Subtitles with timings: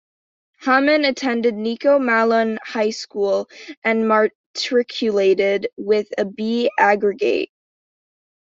[0.61, 3.47] Hamann attended Nico Malan High School,
[3.83, 7.49] and Matriculated with a B aggregate.